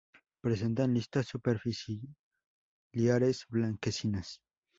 Presentan 0.41 0.95
listas 0.95 1.27
superciliares 1.27 2.07
blanquecinas. 3.49 4.41